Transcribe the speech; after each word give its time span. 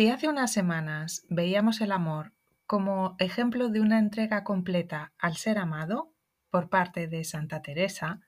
Si 0.00 0.08
hace 0.08 0.30
unas 0.30 0.50
semanas 0.50 1.26
veíamos 1.28 1.82
el 1.82 1.92
amor 1.92 2.32
como 2.64 3.16
ejemplo 3.18 3.68
de 3.68 3.82
una 3.82 3.98
entrega 3.98 4.44
completa 4.44 5.12
al 5.18 5.36
ser 5.36 5.58
amado 5.58 6.14
por 6.48 6.70
parte 6.70 7.06
de 7.06 7.22
Santa 7.22 7.60
Teresa, 7.60 8.22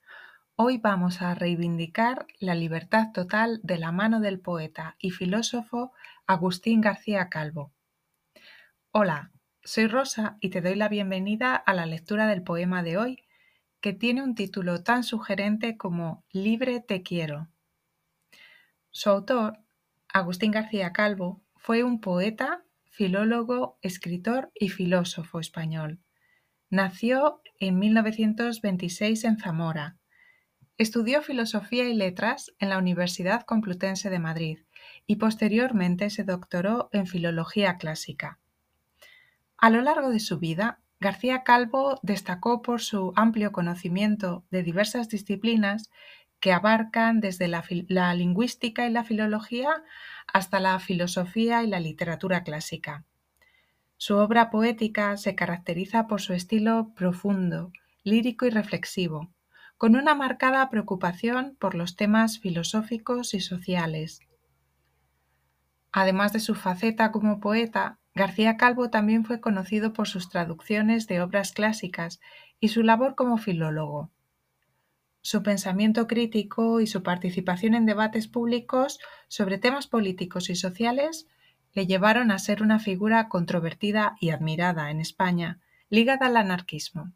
hoy 0.54 0.76
vamos 0.76 1.22
a 1.22 1.34
reivindicar 1.34 2.26
la 2.40 2.54
libertad 2.54 3.12
total 3.14 3.58
de 3.62 3.78
la 3.78 3.90
mano 3.90 4.20
del 4.20 4.38
poeta 4.38 4.96
y 4.98 5.12
filósofo 5.12 5.94
Agustín 6.26 6.82
García 6.82 7.30
Calvo. 7.30 7.72
Hola, 8.90 9.32
soy 9.64 9.86
Rosa 9.86 10.36
y 10.42 10.50
te 10.50 10.60
doy 10.60 10.74
la 10.74 10.90
bienvenida 10.90 11.56
a 11.56 11.72
la 11.72 11.86
lectura 11.86 12.26
del 12.26 12.42
poema 12.42 12.82
de 12.82 12.98
hoy, 12.98 13.24
que 13.80 13.94
tiene 13.94 14.22
un 14.22 14.34
título 14.34 14.82
tan 14.82 15.04
sugerente 15.04 15.78
como 15.78 16.22
Libre 16.32 16.80
te 16.80 17.02
quiero. 17.02 17.48
Su 18.90 19.08
autor, 19.08 19.56
Agustín 20.12 20.50
García 20.50 20.92
Calvo, 20.92 21.40
fue 21.62 21.84
un 21.84 22.00
poeta, 22.00 22.64
filólogo, 22.90 23.78
escritor 23.82 24.50
y 24.52 24.70
filósofo 24.70 25.38
español. 25.38 26.00
Nació 26.70 27.40
en 27.60 27.78
1926 27.78 29.22
en 29.22 29.38
Zamora. 29.38 29.96
Estudió 30.76 31.22
Filosofía 31.22 31.88
y 31.88 31.94
Letras 31.94 32.52
en 32.58 32.68
la 32.68 32.78
Universidad 32.78 33.42
Complutense 33.42 34.10
de 34.10 34.18
Madrid 34.18 34.58
y 35.06 35.16
posteriormente 35.16 36.10
se 36.10 36.24
doctoró 36.24 36.88
en 36.90 37.06
Filología 37.06 37.76
Clásica. 37.76 38.40
A 39.56 39.70
lo 39.70 39.82
largo 39.82 40.10
de 40.10 40.18
su 40.18 40.40
vida, 40.40 40.80
García 40.98 41.44
Calvo 41.44 42.00
destacó 42.02 42.60
por 42.60 42.80
su 42.80 43.12
amplio 43.14 43.52
conocimiento 43.52 44.44
de 44.50 44.64
diversas 44.64 45.08
disciplinas 45.08 45.90
que 46.42 46.52
abarcan 46.52 47.20
desde 47.20 47.46
la, 47.46 48.14
lingüística 48.14 48.84
y 48.88 48.90
la 48.90 49.04
filología 49.04 49.84
hasta 50.26 50.58
la 50.58 50.80
filosofía 50.80 51.62
y 51.62 51.68
la 51.68 51.78
literatura 51.78 52.42
clásica. 52.42 53.04
Su 53.96 54.16
obra 54.16 54.50
poética 54.50 55.16
se 55.16 55.36
caracteriza 55.36 56.08
por 56.08 56.20
su 56.20 56.32
estilo 56.32 56.94
profundo, 56.96 57.70
lírico 58.02 58.44
y 58.44 58.50
reflexivo, 58.50 59.30
con 59.78 59.94
una 59.94 60.16
marcada 60.16 60.68
preocupación 60.68 61.56
por 61.60 61.76
los 61.76 61.94
temas 61.94 62.40
filosóficos 62.40 63.34
y 63.34 63.40
sociales. 63.40 64.18
Además 65.92 66.32
de 66.32 66.40
su 66.40 66.56
faceta 66.56 67.12
como 67.12 67.38
poeta, 67.38 68.00
García 68.16 68.56
Calvo 68.56 68.90
también 68.90 69.24
fue 69.24 69.40
conocido 69.40 69.92
por 69.92 70.08
sus 70.08 70.28
traducciones 70.28 71.06
de 71.06 71.22
obras 71.22 71.52
clásicas 71.52 72.20
y 72.58 72.68
su 72.68 72.82
labor 72.82 73.14
como 73.14 73.38
filólogo. 73.38 74.10
Su 75.22 75.44
pensamiento 75.44 76.08
crítico 76.08 76.80
y 76.80 76.88
su 76.88 77.04
participación 77.04 77.74
en 77.74 77.86
debates 77.86 78.26
públicos 78.26 78.98
sobre 79.28 79.56
temas 79.56 79.86
políticos 79.86 80.50
y 80.50 80.56
sociales 80.56 81.28
le 81.74 81.86
llevaron 81.86 82.32
a 82.32 82.38
ser 82.38 82.62
una 82.62 82.80
figura 82.80 83.28
controvertida 83.28 84.16
y 84.20 84.30
admirada 84.30 84.90
en 84.90 85.00
España, 85.00 85.60
ligada 85.88 86.26
al 86.26 86.36
anarquismo. 86.36 87.12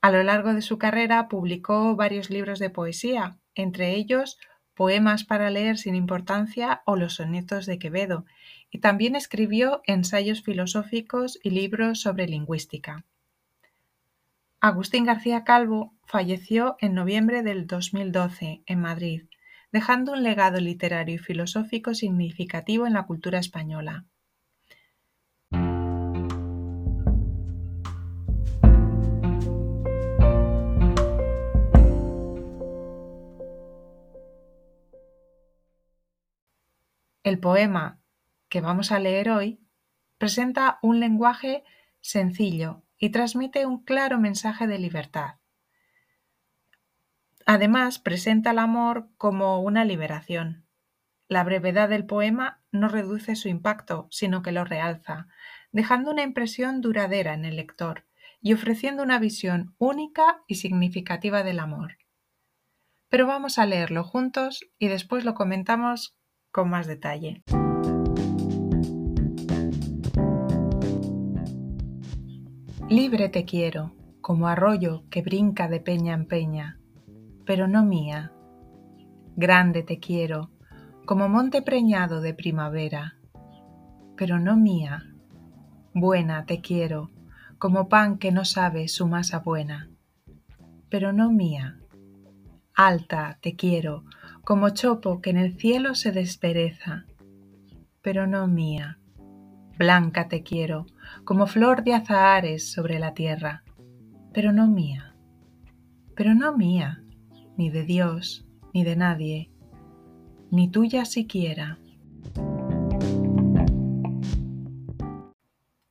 A 0.00 0.10
lo 0.10 0.22
largo 0.22 0.54
de 0.54 0.62
su 0.62 0.78
carrera 0.78 1.28
publicó 1.28 1.94
varios 1.94 2.30
libros 2.30 2.58
de 2.58 2.70
poesía, 2.70 3.38
entre 3.54 3.94
ellos 3.94 4.38
Poemas 4.74 5.24
para 5.24 5.50
leer 5.50 5.76
sin 5.76 5.94
importancia 5.94 6.82
o 6.86 6.96
Los 6.96 7.16
sonetos 7.16 7.66
de 7.66 7.78
Quevedo, 7.78 8.24
y 8.70 8.78
también 8.78 9.14
escribió 9.14 9.82
ensayos 9.86 10.42
filosóficos 10.42 11.38
y 11.42 11.50
libros 11.50 12.00
sobre 12.00 12.26
lingüística. 12.26 13.04
Agustín 14.64 15.04
García 15.04 15.42
Calvo 15.42 15.92
falleció 16.04 16.76
en 16.78 16.94
noviembre 16.94 17.42
del 17.42 17.66
2012 17.66 18.62
en 18.64 18.80
Madrid, 18.80 19.24
dejando 19.72 20.12
un 20.12 20.22
legado 20.22 20.60
literario 20.60 21.16
y 21.16 21.18
filosófico 21.18 21.94
significativo 21.94 22.86
en 22.86 22.92
la 22.92 23.04
cultura 23.04 23.40
española. 23.40 24.06
El 37.24 37.40
poema 37.40 38.00
que 38.48 38.60
vamos 38.60 38.92
a 38.92 39.00
leer 39.00 39.30
hoy 39.30 39.58
presenta 40.18 40.78
un 40.82 41.00
lenguaje 41.00 41.64
sencillo 42.00 42.81
y 43.02 43.10
transmite 43.10 43.66
un 43.66 43.82
claro 43.82 44.20
mensaje 44.20 44.68
de 44.68 44.78
libertad. 44.78 45.34
Además, 47.46 47.98
presenta 47.98 48.52
el 48.52 48.60
amor 48.60 49.08
como 49.18 49.60
una 49.60 49.84
liberación. 49.84 50.68
La 51.26 51.42
brevedad 51.42 51.88
del 51.88 52.06
poema 52.06 52.62
no 52.70 52.88
reduce 52.88 53.34
su 53.34 53.48
impacto, 53.48 54.06
sino 54.12 54.42
que 54.42 54.52
lo 54.52 54.64
realza, 54.64 55.26
dejando 55.72 56.12
una 56.12 56.22
impresión 56.22 56.80
duradera 56.80 57.34
en 57.34 57.44
el 57.44 57.56
lector 57.56 58.06
y 58.40 58.52
ofreciendo 58.52 59.02
una 59.02 59.18
visión 59.18 59.74
única 59.78 60.44
y 60.46 60.54
significativa 60.54 61.42
del 61.42 61.58
amor. 61.58 61.98
Pero 63.08 63.26
vamos 63.26 63.58
a 63.58 63.66
leerlo 63.66 64.04
juntos 64.04 64.64
y 64.78 64.86
después 64.86 65.24
lo 65.24 65.34
comentamos 65.34 66.16
con 66.52 66.70
más 66.70 66.86
detalle. 66.86 67.42
Libre 72.92 73.30
te 73.30 73.46
quiero, 73.46 73.94
como 74.20 74.48
arroyo 74.48 75.04
que 75.08 75.22
brinca 75.22 75.66
de 75.66 75.80
peña 75.80 76.12
en 76.12 76.26
peña, 76.26 76.78
pero 77.46 77.66
no 77.66 77.86
mía. 77.86 78.32
Grande 79.34 79.82
te 79.82 79.98
quiero, 79.98 80.50
como 81.06 81.26
monte 81.30 81.62
preñado 81.62 82.20
de 82.20 82.34
primavera, 82.34 83.16
pero 84.14 84.38
no 84.38 84.58
mía. 84.58 85.04
Buena 85.94 86.44
te 86.44 86.60
quiero, 86.60 87.10
como 87.56 87.88
pan 87.88 88.18
que 88.18 88.30
no 88.30 88.44
sabe 88.44 88.88
su 88.88 89.08
masa 89.08 89.38
buena, 89.38 89.88
pero 90.90 91.14
no 91.14 91.32
mía. 91.32 91.78
Alta 92.74 93.38
te 93.40 93.56
quiero, 93.56 94.04
como 94.44 94.68
chopo 94.68 95.22
que 95.22 95.30
en 95.30 95.38
el 95.38 95.56
cielo 95.56 95.94
se 95.94 96.12
despereza, 96.12 97.06
pero 98.02 98.26
no 98.26 98.46
mía. 98.48 98.98
Blanca 99.78 100.28
te 100.28 100.42
quiero, 100.42 100.84
como 101.24 101.46
flor 101.46 101.84
de 101.84 101.94
azahares 101.94 102.72
sobre 102.72 102.98
la 102.98 103.14
tierra, 103.14 103.64
pero 104.32 104.52
no 104.52 104.66
mía, 104.66 105.14
pero 106.16 106.34
no 106.34 106.56
mía, 106.56 107.02
ni 107.56 107.70
de 107.70 107.84
Dios, 107.84 108.46
ni 108.74 108.84
de 108.84 108.96
nadie, 108.96 109.50
ni 110.50 110.70
tuya 110.70 111.04
siquiera. 111.04 111.78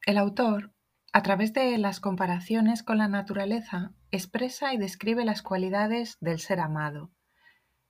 El 0.05 0.17
autor, 0.17 0.73
a 1.13 1.23
través 1.23 1.53
de 1.53 1.77
las 1.77 1.99
comparaciones 1.99 2.83
con 2.83 2.97
la 2.97 3.07
naturaleza, 3.07 3.93
expresa 4.11 4.73
y 4.73 4.77
describe 4.77 5.25
las 5.25 5.41
cualidades 5.41 6.17
del 6.19 6.39
ser 6.39 6.59
amado. 6.59 7.11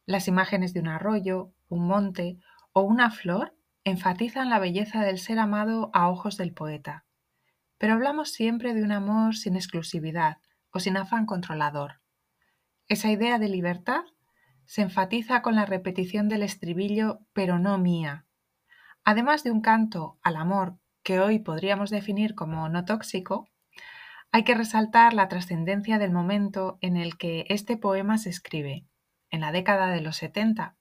Las 0.05 0.27
imágenes 0.27 0.73
de 0.73 0.81
un 0.81 0.87
arroyo, 0.87 1.53
un 1.69 1.87
monte 1.87 2.37
o 2.73 2.81
una 2.81 3.11
flor 3.11 3.55
enfatizan 3.83 4.49
la 4.49 4.59
belleza 4.59 5.03
del 5.03 5.19
ser 5.19 5.39
amado 5.39 5.89
a 5.93 6.09
ojos 6.09 6.37
del 6.37 6.53
poeta. 6.53 7.05
Pero 7.81 7.95
hablamos 7.95 8.31
siempre 8.31 8.75
de 8.75 8.83
un 8.83 8.91
amor 8.91 9.35
sin 9.35 9.55
exclusividad 9.55 10.37
o 10.69 10.79
sin 10.79 10.97
afán 10.97 11.25
controlador. 11.25 11.99
Esa 12.87 13.09
idea 13.09 13.39
de 13.39 13.49
libertad 13.49 14.03
se 14.65 14.83
enfatiza 14.83 15.41
con 15.41 15.55
la 15.55 15.65
repetición 15.65 16.29
del 16.29 16.43
estribillo 16.43 17.21
pero 17.33 17.57
no 17.57 17.79
mía. 17.79 18.27
Además 19.03 19.43
de 19.43 19.49
un 19.49 19.61
canto 19.61 20.19
al 20.22 20.35
amor 20.35 20.78
que 21.01 21.19
hoy 21.19 21.39
podríamos 21.39 21.89
definir 21.89 22.35
como 22.35 22.69
no 22.69 22.85
tóxico, 22.85 23.49
hay 24.31 24.43
que 24.43 24.53
resaltar 24.53 25.16
la 25.16 25.27
trascendencia 25.27 25.97
del 25.97 26.11
momento 26.11 26.77
en 26.81 26.97
el 26.97 27.17
que 27.17 27.47
este 27.49 27.77
poema 27.77 28.19
se 28.19 28.29
escribe, 28.29 28.85
en 29.31 29.41
la 29.41 29.51
década 29.51 29.87
de 29.87 30.01
los 30.01 30.17
70, 30.17 30.75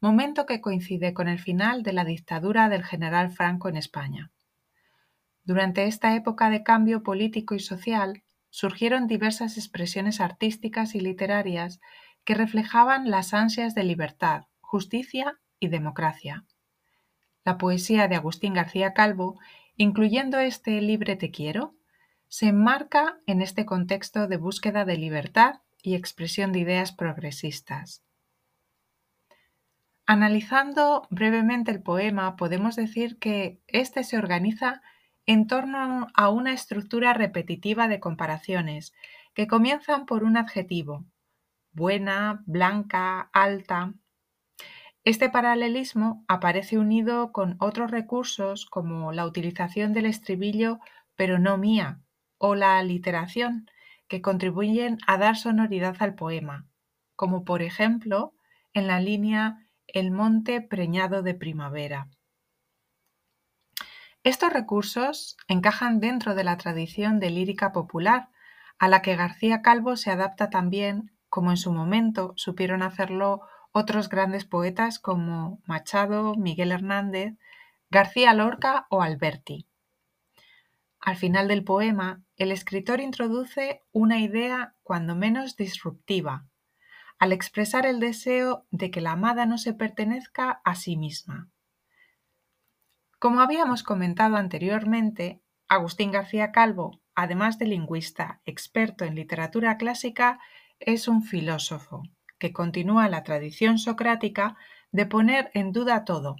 momento 0.00 0.46
que 0.46 0.62
coincide 0.62 1.12
con 1.12 1.28
el 1.28 1.38
final 1.38 1.82
de 1.82 1.92
la 1.92 2.06
dictadura 2.06 2.70
del 2.70 2.82
general 2.82 3.30
Franco 3.30 3.68
en 3.68 3.76
España. 3.76 4.32
Durante 5.44 5.84
esta 5.84 6.14
época 6.14 6.50
de 6.50 6.62
cambio 6.62 7.02
político 7.02 7.54
y 7.54 7.60
social 7.60 8.22
surgieron 8.50 9.06
diversas 9.06 9.56
expresiones 9.56 10.20
artísticas 10.20 10.94
y 10.94 11.00
literarias 11.00 11.80
que 12.24 12.34
reflejaban 12.34 13.10
las 13.10 13.32
ansias 13.32 13.74
de 13.74 13.84
libertad, 13.84 14.44
justicia 14.60 15.38
y 15.58 15.68
democracia. 15.68 16.44
La 17.44 17.58
poesía 17.58 18.08
de 18.08 18.16
Agustín 18.16 18.54
García 18.54 18.92
Calvo, 18.92 19.38
incluyendo 19.76 20.38
este 20.38 20.80
Libre 20.80 21.16
te 21.16 21.30
quiero, 21.30 21.74
se 22.28 22.46
enmarca 22.46 23.18
en 23.26 23.42
este 23.42 23.64
contexto 23.64 24.28
de 24.28 24.36
búsqueda 24.36 24.84
de 24.84 24.96
libertad 24.96 25.60
y 25.82 25.94
expresión 25.94 26.52
de 26.52 26.60
ideas 26.60 26.92
progresistas. 26.92 28.04
Analizando 30.06 31.06
brevemente 31.10 31.70
el 31.70 31.82
poema, 31.82 32.36
podemos 32.36 32.76
decir 32.76 33.18
que 33.18 33.60
éste 33.66 34.04
se 34.04 34.18
organiza 34.18 34.82
en 35.30 35.46
torno 35.46 36.08
a 36.14 36.28
una 36.28 36.52
estructura 36.52 37.12
repetitiva 37.12 37.86
de 37.86 38.00
comparaciones 38.00 38.92
que 39.32 39.46
comienzan 39.46 40.04
por 40.04 40.24
un 40.24 40.36
adjetivo, 40.36 41.04
buena, 41.70 42.42
blanca, 42.46 43.30
alta, 43.32 43.94
Este 45.04 45.30
paralelismo 45.30 46.24
aparece 46.26 46.78
unido 46.78 47.30
con 47.30 47.54
otros 47.60 47.92
recursos 47.92 48.66
como 48.66 49.12
la 49.12 49.24
utilización 49.24 49.92
del 49.92 50.06
estribillo 50.06 50.80
pero 51.14 51.38
no 51.38 51.56
mía 51.58 52.00
o 52.36 52.56
la 52.56 52.78
aliteración, 52.78 53.70
que 54.08 54.22
contribuyen 54.22 54.98
a 55.06 55.16
dar 55.16 55.36
sonoridad 55.36 55.94
al 56.00 56.16
poema, 56.16 56.66
como 57.14 57.44
por 57.44 57.62
ejemplo 57.62 58.34
en 58.74 58.88
la 58.88 58.98
línea 58.98 59.64
El 59.86 60.10
monte 60.10 60.60
preñado 60.60 61.22
de 61.22 61.34
primavera. 61.34 62.08
Estos 64.22 64.52
recursos 64.52 65.38
encajan 65.48 65.98
dentro 65.98 66.34
de 66.34 66.44
la 66.44 66.58
tradición 66.58 67.20
de 67.20 67.30
lírica 67.30 67.72
popular, 67.72 68.28
a 68.78 68.86
la 68.88 69.00
que 69.00 69.16
García 69.16 69.62
Calvo 69.62 69.96
se 69.96 70.10
adapta 70.10 70.50
también, 70.50 71.16
como 71.30 71.50
en 71.50 71.56
su 71.56 71.72
momento 71.72 72.34
supieron 72.36 72.82
hacerlo 72.82 73.40
otros 73.72 74.10
grandes 74.10 74.44
poetas 74.44 74.98
como 74.98 75.62
Machado, 75.64 76.34
Miguel 76.34 76.72
Hernández, 76.72 77.38
García 77.88 78.34
Lorca 78.34 78.86
o 78.90 79.00
Alberti. 79.00 79.66
Al 81.00 81.16
final 81.16 81.48
del 81.48 81.64
poema, 81.64 82.22
el 82.36 82.52
escritor 82.52 83.00
introduce 83.00 83.82
una 83.90 84.20
idea 84.20 84.74
cuando 84.82 85.16
menos 85.16 85.56
disruptiva, 85.56 86.46
al 87.18 87.32
expresar 87.32 87.86
el 87.86 88.00
deseo 88.00 88.66
de 88.70 88.90
que 88.90 89.00
la 89.00 89.12
amada 89.12 89.46
no 89.46 89.56
se 89.56 89.72
pertenezca 89.72 90.60
a 90.62 90.74
sí 90.74 90.98
misma. 90.98 91.48
Como 93.20 93.42
habíamos 93.42 93.82
comentado 93.82 94.36
anteriormente, 94.36 95.42
Agustín 95.68 96.10
García 96.10 96.52
Calvo, 96.52 97.02
además 97.14 97.58
de 97.58 97.66
lingüista 97.66 98.40
experto 98.46 99.04
en 99.04 99.14
literatura 99.14 99.76
clásica, 99.76 100.40
es 100.78 101.06
un 101.06 101.22
filósofo 101.22 102.02
que 102.38 102.54
continúa 102.54 103.10
la 103.10 103.22
tradición 103.22 103.76
socrática 103.76 104.56
de 104.90 105.04
poner 105.04 105.50
en 105.52 105.70
duda 105.72 106.06
todo, 106.06 106.36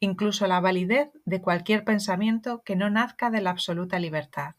incluso 0.00 0.46
la 0.46 0.60
validez 0.60 1.10
de 1.26 1.42
cualquier 1.42 1.84
pensamiento 1.84 2.62
que 2.64 2.74
no 2.74 2.88
nazca 2.88 3.28
de 3.28 3.42
la 3.42 3.50
absoluta 3.50 3.98
libertad. 3.98 4.54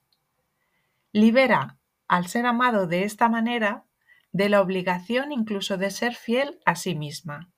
Libera 1.13 1.79
al 2.07 2.27
ser 2.27 2.45
amado 2.45 2.85
de 2.85 3.06
esta 3.06 3.27
manera 3.27 3.85
de 4.31 4.50
la 4.50 4.62
obligación 4.62 5.31
incluso 5.31 5.77
de 5.77 5.89
ser 5.89 6.13
fiel 6.13 6.59
a 6.63 6.75
sí 6.75 6.94
misma. 6.94 7.50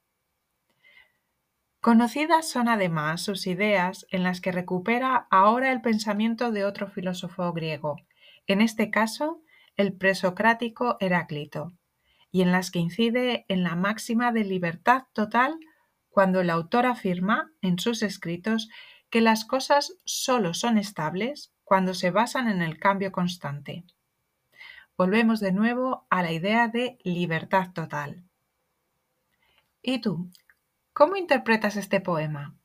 Conocidas 1.88 2.50
son 2.50 2.68
además 2.68 3.22
sus 3.22 3.48
ideas 3.48 4.06
en 4.10 4.22
las 4.22 4.42
que 4.42 4.51
recupera 4.51 5.25
ahora 5.31 5.72
el 5.72 5.80
pensamiento 5.80 6.51
de 6.51 6.66
otro 6.66 6.89
filósofo 6.89 7.54
griego, 7.54 7.95
en 8.45 8.60
este 8.60 8.92
caso 8.92 9.42
el 9.78 9.94
presocrático 9.94 10.98
Heráclito, 11.00 11.72
y 12.30 12.42
en 12.42 12.51
las 12.51 12.72
que 12.72 12.80
incide 12.80 13.45
en 13.48 13.63
la 13.63 13.78
máxima 13.78 14.34
de 14.34 14.44
libertad 14.44 15.04
total 15.13 15.57
cuando 16.10 16.42
el 16.42 16.50
autor 16.50 16.86
afirma 16.86 17.54
en 17.62 17.80
sus 17.80 18.04
escritos 18.04 18.68
que 19.10 19.22
las 19.22 19.45
cosas 19.45 19.94
solo 20.04 20.54
son 20.54 20.78
estables 20.78 21.54
cuando 21.63 21.94
se 21.94 22.12
basan 22.12 22.50
en 22.50 22.62
el 22.62 22.80
cambio 22.80 23.13
constante. 23.13 23.86
Volvemos 24.98 25.40
de 25.40 25.54
nuevo 25.54 26.06
a 26.10 26.22
la 26.22 26.33
idea 26.33 26.68
de 26.68 26.98
libertad 27.06 27.72
total. 27.72 28.25
¿Y 29.81 30.01
tú? 30.01 30.30
¿Cómo 30.97 31.15
interpretas 31.15 31.75
este 31.75 32.01
poema? 32.01 32.57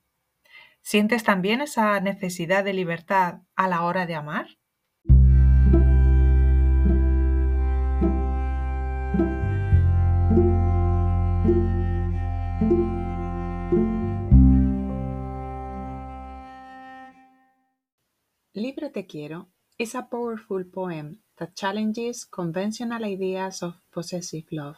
¿Sientes 0.80 1.22
también 1.22 1.60
esa 1.60 2.00
necesidad 2.00 2.64
de 2.64 2.72
libertad 2.72 3.42
a 3.56 3.68
la 3.68 3.84
hora 3.84 4.06
de 4.06 4.14
amar? 4.14 4.46
Libre 18.54 18.88
Te 18.88 19.06
Quiero 19.06 19.50
is 19.76 19.94
a 19.94 20.08
powerful 20.08 20.64
poem 20.64 21.20
that 21.36 21.52
challenges 21.52 22.24
conventional 22.24 23.04
ideas 23.04 23.62
of 23.62 23.74
possessive 23.90 24.46
love. 24.50 24.76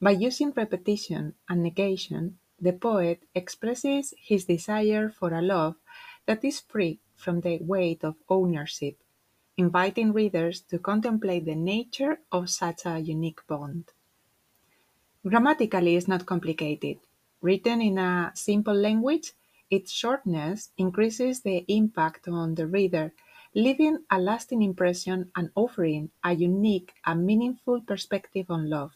By 0.00 0.12
using 0.12 0.54
repetition 0.56 1.34
and 1.46 1.62
negation, 1.62 2.38
the 2.64 2.72
poet 2.72 3.22
expresses 3.34 4.14
his 4.18 4.46
desire 4.46 5.10
for 5.10 5.34
a 5.34 5.42
love 5.42 5.76
that 6.24 6.42
is 6.42 6.60
free 6.60 6.98
from 7.14 7.42
the 7.42 7.58
weight 7.60 8.02
of 8.02 8.16
ownership, 8.30 8.96
inviting 9.58 10.14
readers 10.14 10.62
to 10.62 10.78
contemplate 10.78 11.44
the 11.44 11.54
nature 11.54 12.20
of 12.32 12.48
such 12.48 12.86
a 12.86 12.98
unique 12.98 13.46
bond. 13.46 13.92
Grammatically, 15.26 15.94
it's 15.94 16.08
not 16.08 16.24
complicated. 16.24 16.96
Written 17.42 17.82
in 17.82 17.98
a 17.98 18.32
simple 18.34 18.74
language, 18.74 19.32
its 19.70 19.92
shortness 19.92 20.70
increases 20.78 21.42
the 21.42 21.66
impact 21.68 22.28
on 22.28 22.54
the 22.54 22.66
reader, 22.66 23.12
leaving 23.54 23.98
a 24.10 24.18
lasting 24.18 24.62
impression 24.62 25.30
and 25.36 25.50
offering 25.54 26.10
a 26.24 26.32
unique 26.32 26.94
and 27.04 27.26
meaningful 27.26 27.82
perspective 27.82 28.46
on 28.50 28.70
love. 28.70 28.92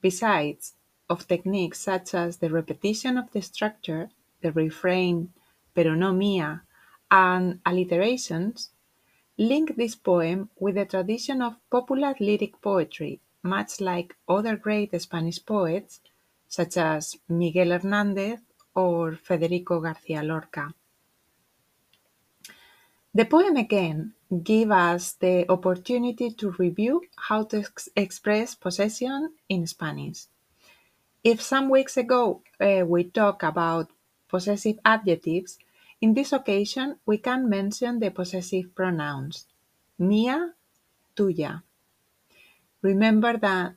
Besides 0.00 0.74
of 1.10 1.26
techniques 1.26 1.80
such 1.80 2.14
as 2.14 2.38
the 2.38 2.48
repetition 2.48 3.18
of 3.18 3.30
the 3.32 3.42
structure, 3.42 4.08
the 4.40 4.52
refrain, 4.52 5.32
pero 5.74 5.94
no 5.94 6.12
mía, 6.12 6.62
and 7.10 7.60
alliterations, 7.66 8.70
link 9.36 9.76
this 9.76 9.96
poem 9.96 10.48
with 10.58 10.76
the 10.76 10.86
tradition 10.86 11.42
of 11.42 11.56
popular 11.68 12.14
lyric 12.20 12.60
poetry, 12.62 13.20
much 13.42 13.80
like 13.80 14.16
other 14.28 14.56
great 14.56 14.98
Spanish 15.00 15.44
poets, 15.44 16.00
such 16.46 16.76
as 16.76 17.16
Miguel 17.28 17.68
Hernández 17.68 18.40
or 18.74 19.16
Federico 19.16 19.80
Garcia 19.80 20.22
Lorca. 20.22 20.72
The 23.12 23.24
poem 23.24 23.56
again 23.56 24.14
gives 24.44 24.70
us 24.70 25.12
the 25.14 25.50
opportunity 25.50 26.30
to 26.30 26.52
review 26.52 27.02
how 27.16 27.42
to 27.44 27.58
ex 27.58 27.88
express 27.96 28.54
possession 28.54 29.32
in 29.48 29.66
Spanish. 29.66 30.26
If 31.22 31.42
some 31.42 31.68
weeks 31.68 31.96
ago 31.96 32.42
uh, 32.60 32.84
we 32.86 33.04
talked 33.04 33.42
about 33.42 33.90
possessive 34.28 34.78
adjectives, 34.84 35.58
in 36.00 36.14
this 36.14 36.32
occasion 36.32 36.96
we 37.04 37.18
can 37.18 37.48
mention 37.48 38.00
the 38.00 38.10
possessive 38.10 38.74
pronouns 38.74 39.46
mía, 40.00 40.56
tuya. 41.14 41.62
Remember 42.80 43.36
that 43.36 43.76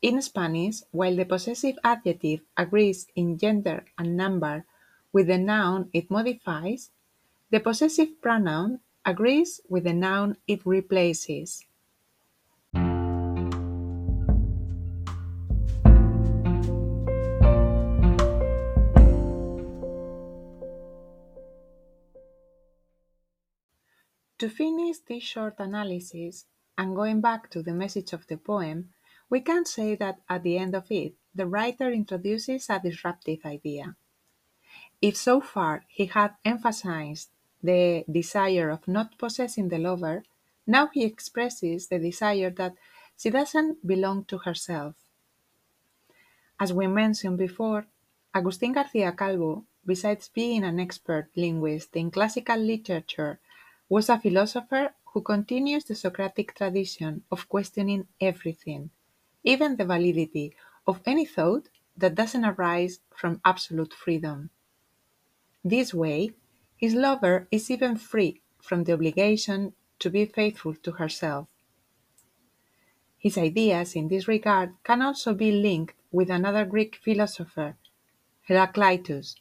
in 0.00 0.22
Spanish, 0.22 0.80
while 0.90 1.14
the 1.14 1.26
possessive 1.26 1.76
adjective 1.84 2.40
agrees 2.56 3.06
in 3.14 3.36
gender 3.36 3.84
and 3.98 4.16
number 4.16 4.64
with 5.12 5.26
the 5.26 5.36
noun 5.36 5.90
it 5.92 6.10
modifies, 6.10 6.90
the 7.50 7.60
possessive 7.60 8.20
pronoun 8.22 8.80
agrees 9.04 9.60
with 9.68 9.84
the 9.84 9.92
noun 9.92 10.36
it 10.46 10.64
replaces. 10.64 11.66
To 24.38 24.48
finish 24.48 24.98
this 24.98 25.24
short 25.24 25.56
analysis, 25.58 26.46
and 26.76 26.94
going 26.94 27.20
back 27.20 27.50
to 27.50 27.60
the 27.60 27.72
message 27.72 28.12
of 28.12 28.24
the 28.28 28.36
poem, 28.36 28.90
we 29.28 29.40
can 29.40 29.64
say 29.64 29.96
that 29.96 30.20
at 30.28 30.44
the 30.44 30.58
end 30.58 30.76
of 30.76 30.86
it, 30.90 31.14
the 31.34 31.46
writer 31.46 31.90
introduces 31.90 32.70
a 32.70 32.78
disruptive 32.78 33.40
idea. 33.44 33.96
If 35.02 35.16
so 35.16 35.40
far 35.40 35.84
he 35.88 36.06
had 36.06 36.34
emphasized 36.44 37.30
the 37.62 38.04
desire 38.10 38.70
of 38.70 38.86
not 38.86 39.18
possessing 39.18 39.68
the 39.68 39.78
lover, 39.78 40.22
now 40.68 40.86
he 40.86 41.04
expresses 41.04 41.88
the 41.88 41.98
desire 41.98 42.50
that 42.50 42.74
she 43.16 43.30
doesn't 43.30 43.84
belong 43.84 44.24
to 44.26 44.38
herself. 44.38 44.94
As 46.60 46.72
we 46.72 46.86
mentioned 46.86 47.38
before, 47.38 47.86
Agustín 48.32 48.72
García 48.72 49.16
Calvo, 49.16 49.64
besides 49.84 50.28
being 50.28 50.62
an 50.62 50.78
expert 50.78 51.28
linguist 51.34 51.96
in 51.96 52.12
classical 52.12 52.58
literature, 52.58 53.40
was 53.88 54.08
a 54.08 54.18
philosopher 54.18 54.94
who 55.12 55.22
continues 55.22 55.84
the 55.84 55.94
Socratic 55.94 56.54
tradition 56.54 57.22
of 57.30 57.48
questioning 57.48 58.06
everything, 58.20 58.90
even 59.42 59.76
the 59.76 59.84
validity 59.84 60.54
of 60.86 61.00
any 61.06 61.24
thought 61.24 61.68
that 61.96 62.14
doesn't 62.14 62.44
arise 62.44 63.00
from 63.14 63.40
absolute 63.44 63.94
freedom. 63.94 64.50
This 65.64 65.92
way, 65.92 66.30
his 66.76 66.94
lover 66.94 67.48
is 67.50 67.70
even 67.70 67.96
free 67.96 68.42
from 68.60 68.84
the 68.84 68.92
obligation 68.92 69.72
to 69.98 70.10
be 70.10 70.26
faithful 70.26 70.74
to 70.74 70.92
herself. 70.92 71.48
His 73.18 73.36
ideas 73.36 73.96
in 73.96 74.08
this 74.08 74.28
regard 74.28 74.74
can 74.84 75.02
also 75.02 75.34
be 75.34 75.50
linked 75.50 75.94
with 76.12 76.30
another 76.30 76.64
Greek 76.64 77.00
philosopher, 77.02 77.76
Heraclitus, 78.42 79.34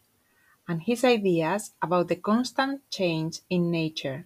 and 0.67 0.81
his 0.81 1.03
ideas 1.03 1.73
about 1.81 2.07
the 2.07 2.15
constant 2.15 2.89
change 2.89 3.41
in 3.49 3.69
nature. 3.69 4.25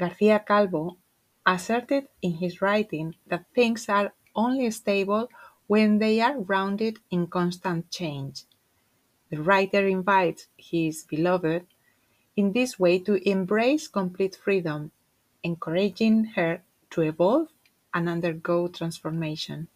Garcia 0.00 0.38
Calvo 0.40 0.96
asserted 1.44 2.08
in 2.22 2.32
his 2.42 2.62
writing 2.62 3.14
that 3.26 3.44
things 3.54 3.86
are 3.86 4.14
only 4.34 4.70
stable 4.70 5.28
when 5.66 5.98
they 5.98 6.22
are 6.22 6.40
grounded 6.40 6.98
in 7.10 7.26
constant 7.26 7.90
change. 7.90 8.44
the 9.30 9.42
writer 9.42 9.86
invites 9.86 10.48
his 10.56 11.04
beloved 11.04 11.66
in 12.34 12.52
this 12.52 12.78
way 12.78 12.98
to 12.98 13.14
embrace 13.28 13.86
complete 13.88 14.34
freedom, 14.34 14.90
encouraging 15.42 16.24
her 16.36 16.62
to 16.90 17.02
evolve 17.02 17.48
and 17.94 18.08
undergo 18.08 18.68
transformation. 18.68 19.68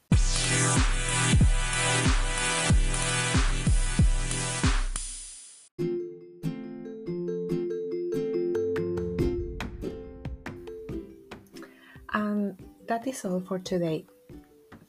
Is 13.15 13.25
all 13.25 13.41
for 13.41 13.59
today. 13.61 14.05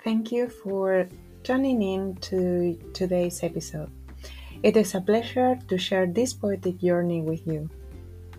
Thank 0.04 0.32
you 0.32 0.50
for 0.50 1.08
tuning 1.44 1.82
in 1.82 2.16
to 2.30 2.74
today's 2.94 3.44
episode. 3.44 3.92
It 4.64 4.76
is 4.78 4.96
a 4.96 5.02
pleasure 5.02 5.60
to 5.68 5.78
share 5.78 6.08
this 6.08 6.34
poetic 6.34 6.80
journey 6.80 7.22
with 7.22 7.46
you. 7.46 7.70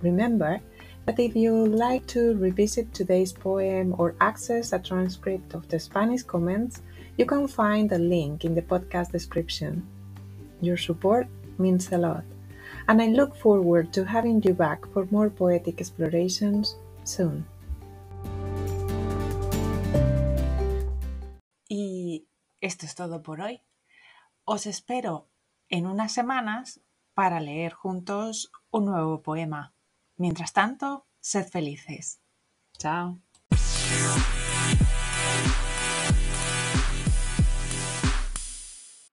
Remember 0.03 0.59
that 1.05 1.21
if 1.21 1.37
you 1.37 1.67
like 1.67 2.05
to 2.09 2.35
revisit 2.35 2.93
today's 2.93 3.33
poem 3.33 3.95
or 3.99 4.17
access 4.21 4.73
a 4.73 4.81
transcript 4.81 5.55
of 5.55 5.69
the 5.69 5.79
Spanish 5.79 6.25
comments, 6.25 6.83
you 7.17 7.25
can 7.25 7.47
find 7.47 7.93
a 7.93 7.99
link 7.99 8.45
in 8.45 8.57
the 8.57 8.63
podcast 8.63 9.13
description. 9.13 9.87
Your 10.61 10.77
support 10.77 11.29
means 11.59 11.93
a 11.93 11.99
lot, 11.99 12.25
and 12.89 13.01
I 13.01 13.07
look 13.07 13.37
forward 13.37 13.93
to 13.93 14.05
having 14.05 14.43
you 14.43 14.53
back 14.53 14.85
for 14.93 15.07
more 15.13 15.31
poetic 15.31 15.81
explorations 15.81 16.75
soon. 17.05 17.47
Y 21.69 22.29
esto 22.61 22.87
es 22.87 22.95
todo 22.95 23.23
por 23.23 23.41
hoy. 23.41 23.63
Os 24.45 24.67
espero 24.67 25.29
en 25.69 25.87
unas 25.87 26.13
semanas 26.13 26.81
para 27.15 27.41
leer 27.41 27.73
juntos 27.73 28.53
un 28.71 28.87
nuevo 28.87 29.23
poema. 29.23 29.75
Mientras 30.17 30.53
tanto, 30.53 31.07
sed 31.21 31.49
felices. 31.49 32.21
Chao. 32.79 33.21